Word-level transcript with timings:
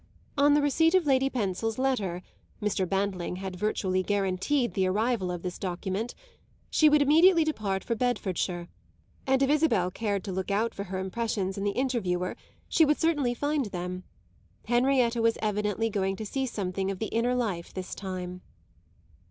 On 0.35 0.55
the 0.55 0.63
receipt 0.63 0.95
of 0.95 1.05
Lady 1.05 1.29
Pensil's 1.29 1.77
letter 1.77 2.23
Mr. 2.59 2.89
Bantling 2.89 3.35
had 3.35 3.55
virtually 3.55 4.01
guaranteed 4.01 4.73
the 4.73 4.87
arrival 4.87 5.29
of 5.31 5.43
this 5.43 5.59
document 5.59 6.15
she 6.71 6.89
would 6.89 7.03
immediately 7.03 7.43
depart 7.43 7.83
for 7.83 7.93
Bedfordshire, 7.93 8.67
and 9.27 9.43
if 9.43 9.49
Isabel 9.51 9.91
cared 9.91 10.23
to 10.23 10.31
look 10.31 10.49
out 10.49 10.73
for 10.73 10.85
her 10.85 10.97
impressions 10.97 11.55
in 11.55 11.63
the 11.65 11.77
Interviewer 11.77 12.35
she 12.67 12.83
would 12.83 12.99
certainly 12.99 13.35
find 13.35 13.65
them. 13.65 14.03
Henrietta 14.65 15.21
was 15.21 15.37
evidently 15.39 15.87
going 15.91 16.15
to 16.15 16.25
see 16.25 16.47
something 16.47 16.89
of 16.89 16.97
the 16.97 17.09
inner 17.13 17.35
life 17.35 17.71
this 17.71 17.93
time. 17.93 18.41